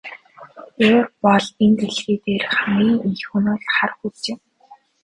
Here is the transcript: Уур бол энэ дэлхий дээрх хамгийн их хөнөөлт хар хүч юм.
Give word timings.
Уур 0.87 1.05
бол 1.23 1.45
энэ 1.63 1.75
дэлхий 1.79 2.17
дээрх 2.23 2.51
хамгийн 2.57 2.99
их 3.13 3.23
хөнөөлт 3.29 3.65
хар 3.75 3.91
хүч 3.99 4.17
юм. 4.33 4.39